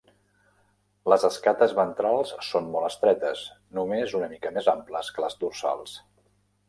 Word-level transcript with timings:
Les 1.13 1.25
escates 1.27 1.75
ventrals 1.81 2.33
són 2.49 2.71
molt 2.77 2.89
estretes, 2.89 3.43
només 3.81 4.17
una 4.21 4.31
mica 4.33 4.53
més 4.59 4.71
amples 4.75 5.13
que 5.19 5.27
les 5.29 5.39
dorsals. 5.45 5.95